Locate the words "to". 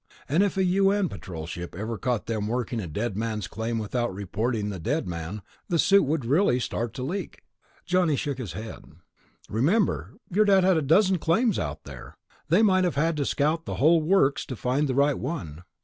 6.95-7.03, 13.17-13.25, 14.47-14.55